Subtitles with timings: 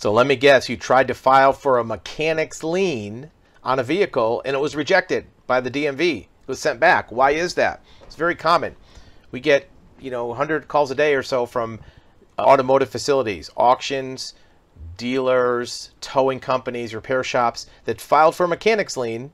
[0.00, 3.30] So let me guess, you tried to file for a mechanic's lien
[3.62, 6.20] on a vehicle and it was rejected by the DMV.
[6.22, 7.12] It was sent back.
[7.12, 7.82] Why is that?
[8.04, 8.76] It's very common.
[9.30, 9.68] We get,
[10.00, 11.80] you know, 100 calls a day or so from
[12.38, 14.32] automotive facilities, auctions,
[14.96, 19.30] dealers, towing companies, repair shops that filed for a mechanic's lien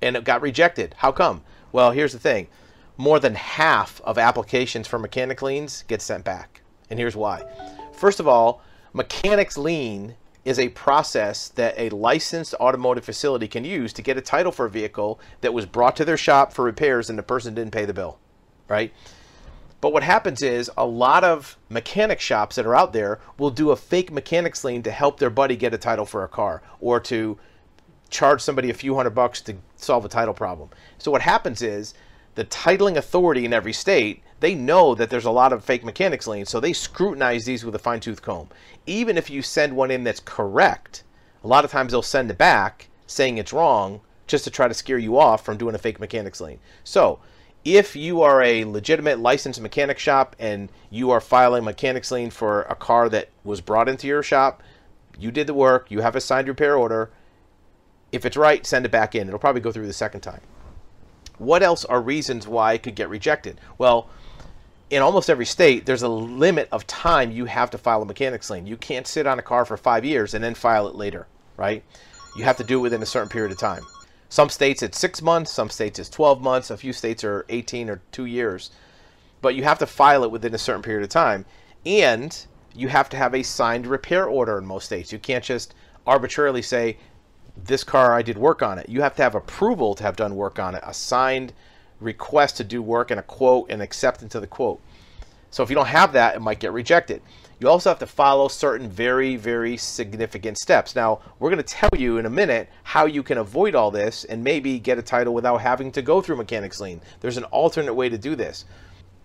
[0.00, 0.94] and it got rejected.
[0.96, 1.42] How come?
[1.72, 2.48] Well, here's the thing.
[2.96, 6.62] More than half of applications for mechanic liens get sent back.
[6.88, 7.44] And here's why.
[7.92, 8.62] First of all,
[8.94, 10.14] mechanic's lien
[10.44, 14.66] is a process that a licensed automotive facility can use to get a title for
[14.66, 17.84] a vehicle that was brought to their shop for repairs and the person didn't pay
[17.84, 18.18] the bill,
[18.68, 18.92] right?
[19.80, 23.70] But what happens is a lot of mechanic shops that are out there will do
[23.70, 27.00] a fake mechanic's lien to help their buddy get a title for a car or
[27.00, 27.38] to
[28.08, 30.70] charge somebody a few hundred bucks to solve a title problem.
[30.98, 31.94] So what happens is
[32.34, 36.26] the titling authority in every state, they know that there's a lot of fake mechanics
[36.26, 38.48] liens, so they scrutinize these with a fine tooth comb.
[38.86, 41.04] Even if you send one in that's correct,
[41.42, 44.74] a lot of times they'll send it back saying it's wrong just to try to
[44.74, 46.58] scare you off from doing a fake mechanics lien.
[46.82, 47.20] So
[47.64, 52.62] if you are a legitimate licensed mechanic shop and you are filing mechanics lien for
[52.62, 54.62] a car that was brought into your shop,
[55.18, 57.10] you did the work, you have a signed repair order.
[58.12, 59.28] If it's right, send it back in.
[59.28, 60.40] It'll probably go through the second time.
[61.38, 63.60] What else are reasons why it could get rejected?
[63.78, 64.08] Well,
[64.90, 68.50] in almost every state, there's a limit of time you have to file a mechanics
[68.50, 68.66] lien.
[68.66, 71.82] You can't sit on a car for five years and then file it later, right?
[72.36, 73.82] You have to do it within a certain period of time.
[74.28, 77.88] Some states it's six months, some states it's 12 months, a few states are 18
[77.88, 78.70] or two years.
[79.40, 81.44] But you have to file it within a certain period of time.
[81.86, 82.36] And
[82.74, 85.12] you have to have a signed repair order in most states.
[85.12, 85.74] You can't just
[86.06, 86.96] arbitrarily say,
[87.56, 88.88] this car, I did work on it.
[88.88, 91.52] You have to have approval to have done work on it, a signed
[92.00, 94.80] request to do work and a quote and acceptance of the quote.
[95.50, 97.22] So if you don't have that, it might get rejected.
[97.60, 100.96] You also have to follow certain very, very significant steps.
[100.96, 104.24] Now, we're going to tell you in a minute how you can avoid all this
[104.24, 107.00] and maybe get a title without having to go through mechanics lien.
[107.20, 108.64] There's an alternate way to do this.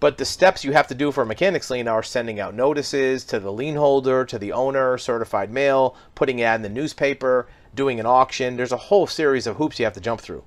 [0.00, 3.40] But the steps you have to do for mechanics lien are sending out notices to
[3.40, 8.06] the lien holder, to the owner, certified mail, putting it in the newspaper, doing an
[8.06, 8.56] auction.
[8.56, 10.44] There's a whole series of hoops you have to jump through.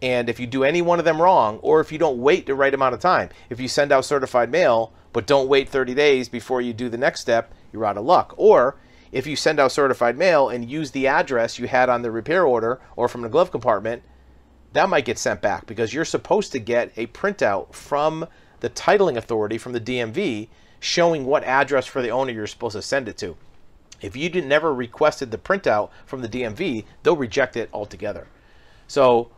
[0.00, 2.54] And if you do any one of them wrong, or if you don't wait the
[2.54, 6.28] right amount of time, if you send out certified mail but don't wait 30 days
[6.28, 8.34] before you do the next step, you're out of luck.
[8.36, 8.76] Or
[9.10, 12.44] if you send out certified mail and use the address you had on the repair
[12.44, 14.02] order or from the glove compartment,
[14.74, 18.26] that might get sent back because you're supposed to get a printout from
[18.60, 20.48] the titling authority from the DMV
[20.78, 23.36] showing what address for the owner you're supposed to send it to.
[24.00, 28.28] If you did never requested the printout from the DMV, they'll reject it altogether.
[28.86, 29.30] So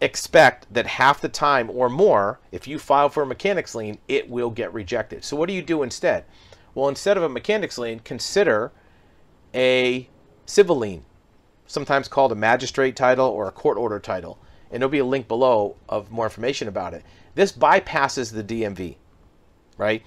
[0.00, 4.28] expect that half the time or more, if you file for a mechanics lien, it
[4.28, 5.24] will get rejected.
[5.24, 6.24] So what do you do instead?
[6.74, 8.72] Well, instead of a mechanics lien, consider
[9.54, 10.08] a
[10.44, 11.04] civil lien,
[11.66, 14.38] sometimes called a magistrate title or a court order title.
[14.70, 17.04] And there'll be a link below of more information about it.
[17.34, 18.96] This bypasses the DMV,
[19.78, 20.02] right?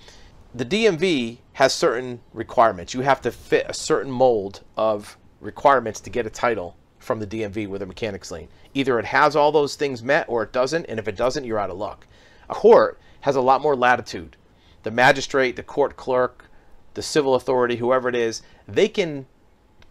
[0.53, 2.93] The DMV has certain requirements.
[2.93, 7.27] You have to fit a certain mold of requirements to get a title from the
[7.27, 8.47] DMV with a mechanics lien.
[8.73, 11.59] Either it has all those things met or it doesn't, and if it doesn't, you're
[11.59, 12.07] out of luck.
[12.49, 14.37] A court has a lot more latitude.
[14.83, 16.49] The magistrate, the court clerk,
[16.93, 19.27] the civil authority, whoever it is, they can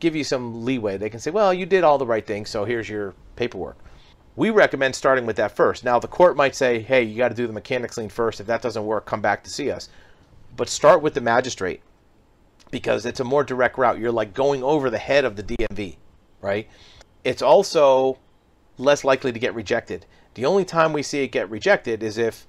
[0.01, 0.97] give you some leeway.
[0.97, 3.79] They can say, well, you did all the right things, so here's your paperwork.
[4.37, 5.85] We recommend starting with that first.
[5.85, 8.41] Now, the court might say, hey, you got to do the mechanics lien first.
[8.41, 9.89] If that doesn't work, come back to see us
[10.59, 11.81] but start with the magistrate
[12.71, 13.99] because it's a more direct route.
[13.99, 15.97] You're like going over the head of the DMV,
[16.43, 16.69] right?
[17.25, 18.19] It's also
[18.77, 20.05] less likely to get rejected.
[20.35, 22.47] The only time we see it get rejected is if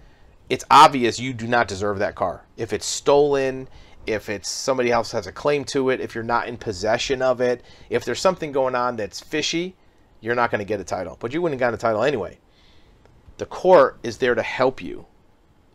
[0.50, 2.46] it's obvious you do not deserve that car.
[2.58, 3.70] If it's stolen,
[4.08, 7.40] if it's somebody else has a claim to it, if you're not in possession of
[7.40, 9.76] it, if there's something going on that's fishy,
[10.20, 11.16] you're not going to get a title.
[11.20, 12.40] But you wouldn't have gotten a title anyway.
[13.38, 15.06] The court is there to help you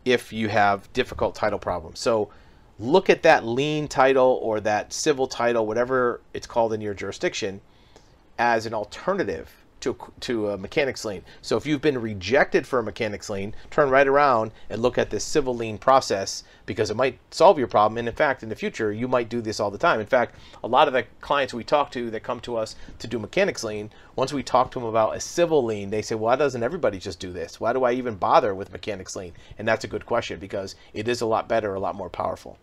[0.05, 1.99] if you have difficult title problems.
[1.99, 2.29] So
[2.79, 7.59] look at that lien title or that civil title, whatever it's called in your jurisdiction,
[8.37, 11.21] as an alternative to, to a mechanic's lien.
[11.43, 15.11] So if you've been rejected for a mechanic's lien, turn right around and look at
[15.11, 17.99] this civil lien process because it might solve your problem.
[17.99, 19.99] And in fact, in the future, you might do this all the time.
[19.99, 23.07] In fact, a lot of the clients we talk to that come to us to
[23.07, 26.35] do mechanic's lien, once we talk to them about a civil lien, they say, why
[26.35, 27.59] doesn't everybody just do this?
[27.59, 29.33] Why do I even bother with mechanic's lien?
[29.59, 32.57] And that's a good question because it is a lot better, a lot more powerful.